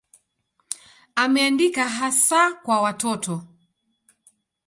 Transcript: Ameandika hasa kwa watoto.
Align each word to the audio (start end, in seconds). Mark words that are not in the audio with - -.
Ameandika 1.15 1.89
hasa 1.89 2.53
kwa 2.53 2.81
watoto. 2.81 3.41